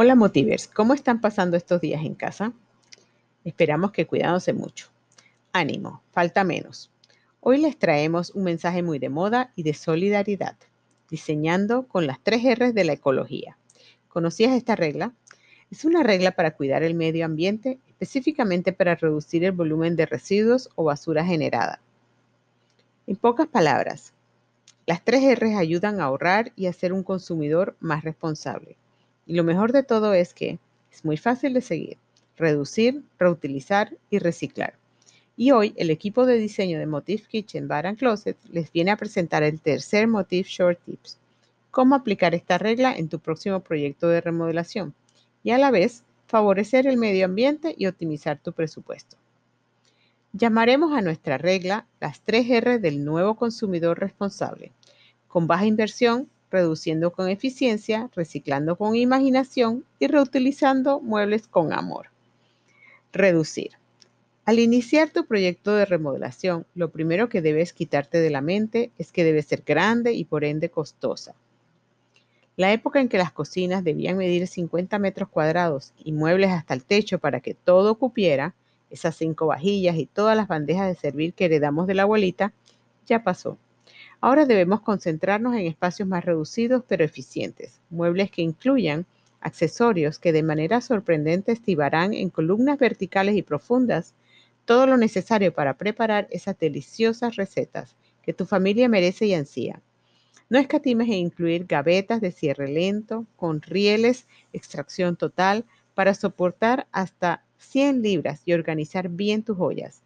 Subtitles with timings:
[0.00, 2.52] Hola Motivers, ¿cómo están pasando estos días en casa?
[3.42, 4.86] Esperamos que cuidándose mucho.
[5.52, 6.92] Ánimo, falta menos.
[7.40, 10.54] Hoy les traemos un mensaje muy de moda y de solidaridad,
[11.10, 13.58] diseñando con las tres R's de la ecología.
[14.06, 15.14] ¿Conocías esta regla?
[15.68, 20.70] Es una regla para cuidar el medio ambiente, específicamente para reducir el volumen de residuos
[20.76, 21.80] o basura generada.
[23.08, 24.12] En pocas palabras,
[24.86, 28.76] las tres R's ayudan a ahorrar y a ser un consumidor más responsable.
[29.28, 30.58] Y lo mejor de todo es que
[30.90, 31.98] es muy fácil de seguir,
[32.38, 34.72] reducir, reutilizar y reciclar.
[35.36, 38.96] Y hoy el equipo de diseño de Motif Kitchen Bar and Closet les viene a
[38.96, 41.18] presentar el tercer Motif Short Tips.
[41.70, 44.94] Cómo aplicar esta regla en tu próximo proyecto de remodelación
[45.44, 49.18] y a la vez favorecer el medio ambiente y optimizar tu presupuesto.
[50.32, 54.72] Llamaremos a nuestra regla las 3 R del nuevo consumidor responsable,
[55.28, 62.08] con baja inversión reduciendo con eficiencia, reciclando con imaginación y reutilizando muebles con amor.
[63.12, 63.72] Reducir.
[64.44, 69.12] Al iniciar tu proyecto de remodelación, lo primero que debes quitarte de la mente es
[69.12, 71.34] que debe ser grande y por ende costosa.
[72.56, 76.82] La época en que las cocinas debían medir 50 metros cuadrados y muebles hasta el
[76.82, 78.54] techo para que todo cupiera,
[78.90, 82.52] esas cinco vajillas y todas las bandejas de servir que heredamos de la abuelita,
[83.06, 83.58] ya pasó.
[84.20, 89.06] Ahora debemos concentrarnos en espacios más reducidos pero eficientes, muebles que incluyan
[89.40, 94.14] accesorios que de manera sorprendente estivarán en columnas verticales y profundas
[94.64, 99.80] todo lo necesario para preparar esas deliciosas recetas que tu familia merece y ansía.
[100.50, 107.44] No escatimes en incluir gavetas de cierre lento con rieles, extracción total, para soportar hasta
[107.58, 110.02] 100 libras y organizar bien tus joyas.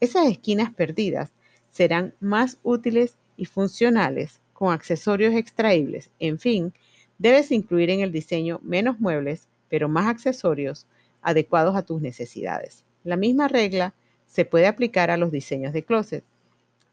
[0.00, 1.30] Esas esquinas perdidas
[1.70, 6.10] serán más útiles y funcionales con accesorios extraíbles.
[6.18, 6.72] En fin,
[7.18, 10.86] debes incluir en el diseño menos muebles, pero más accesorios
[11.22, 12.84] adecuados a tus necesidades.
[13.02, 13.94] La misma regla
[14.26, 16.24] se puede aplicar a los diseños de closet.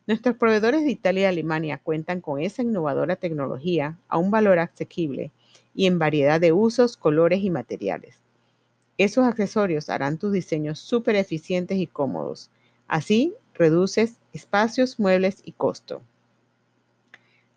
[0.07, 5.31] Nuestros proveedores de Italia y Alemania cuentan con esa innovadora tecnología a un valor asequible
[5.73, 8.15] y en variedad de usos, colores y materiales.
[8.97, 12.49] Esos accesorios harán tus diseños súper eficientes y cómodos.
[12.87, 16.01] Así reduces espacios, muebles y costo.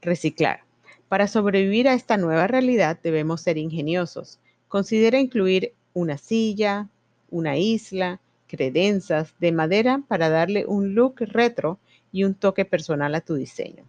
[0.05, 0.61] Reciclar.
[1.09, 4.39] Para sobrevivir a esta nueva realidad debemos ser ingeniosos.
[4.69, 6.91] Considera incluir una silla,
[7.31, 11.79] una isla, credenzas de madera para darle un look retro
[12.13, 13.85] y un toque personal a tu diseño.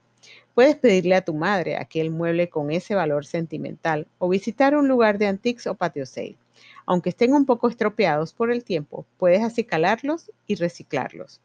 [0.54, 5.18] Puedes pedirle a tu madre aquel mueble con ese valor sentimental o visitar un lugar
[5.18, 6.38] de antiques o patio sale.
[6.86, 11.42] Aunque estén un poco estropeados por el tiempo, puedes acicalarlos y reciclarlos.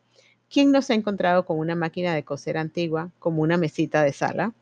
[0.52, 4.12] ¿Quién no se ha encontrado con una máquina de coser antigua como una mesita de
[4.12, 4.52] sala?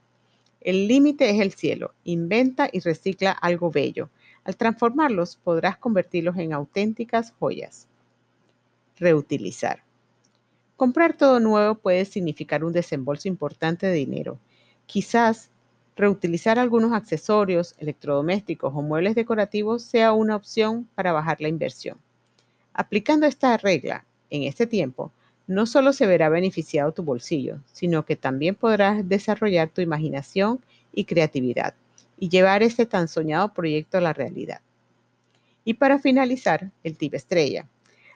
[0.60, 1.94] El límite es el cielo.
[2.04, 4.10] Inventa y recicla algo bello.
[4.44, 7.86] Al transformarlos podrás convertirlos en auténticas joyas.
[8.98, 9.82] Reutilizar.
[10.76, 14.38] Comprar todo nuevo puede significar un desembolso importante de dinero.
[14.84, 15.48] Quizás
[15.96, 21.96] reutilizar algunos accesorios, electrodomésticos o muebles decorativos sea una opción para bajar la inversión.
[22.74, 25.12] Aplicando esta regla en este tiempo,
[25.48, 30.60] no solo se verá beneficiado tu bolsillo, sino que también podrás desarrollar tu imaginación
[30.92, 31.74] y creatividad
[32.18, 34.60] y llevar este tan soñado proyecto a la realidad.
[35.64, 37.66] Y para finalizar, el tip estrella.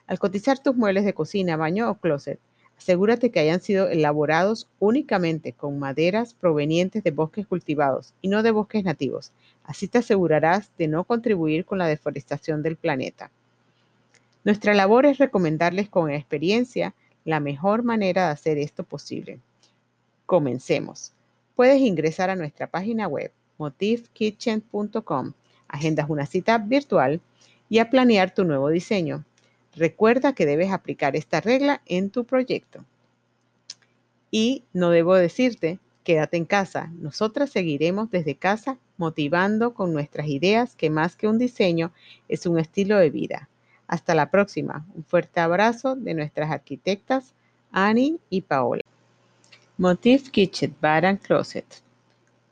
[0.07, 2.39] Al cotizar tus muebles de cocina, baño o closet,
[2.77, 8.51] asegúrate que hayan sido elaborados únicamente con maderas provenientes de bosques cultivados y no de
[8.51, 9.33] bosques nativos.
[9.65, 13.31] Así te asegurarás de no contribuir con la deforestación del planeta.
[14.45, 16.95] Nuestra labor es recomendarles con experiencia
[17.25, 19.41] la mejor manera de hacer esto posible.
[20.27, 21.13] Comencemos.
[21.55, 25.33] Puedes ingresar a nuestra página web motifkitchen.com,
[25.69, 27.21] agendas una cita virtual
[27.69, 29.25] y a planear tu nuevo diseño.
[29.75, 32.85] Recuerda que debes aplicar esta regla en tu proyecto.
[34.31, 36.91] Y no debo decirte, quédate en casa.
[36.95, 41.93] Nosotras seguiremos desde casa motivando con nuestras ideas que más que un diseño
[42.29, 43.49] es un estilo de vida.
[43.93, 44.87] Hasta la próxima.
[44.95, 47.35] Un fuerte abrazo de nuestras arquitectas
[47.73, 48.81] Annie y Paola.
[49.77, 51.83] Motif Kitchen Bar and Closet.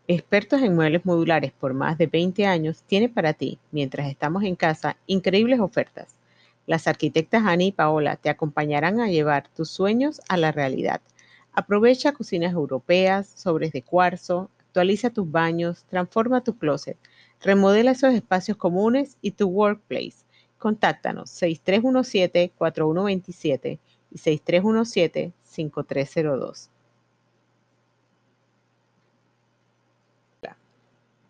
[0.06, 4.54] Expertos en muebles modulares por más de 20 años tiene para ti, mientras estamos en
[4.54, 6.14] casa, increíbles ofertas.
[6.66, 11.00] Las arquitectas Annie y Paola te acompañarán a llevar tus sueños a la realidad.
[11.54, 16.98] Aprovecha cocinas europeas, sobres de cuarzo, actualiza tus baños, transforma tu closet,
[17.40, 20.28] remodela esos espacios comunes y tu workplace
[20.60, 23.80] Contáctanos 6317-4127
[24.10, 26.70] y 6317-5302.